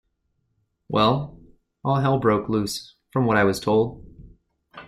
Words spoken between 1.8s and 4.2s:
all hell broke loose, from what I was told.